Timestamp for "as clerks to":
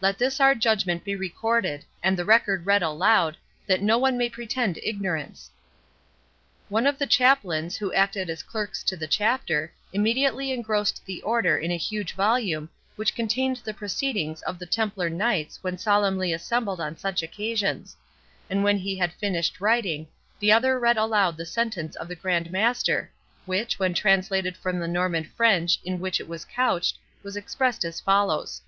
8.28-8.96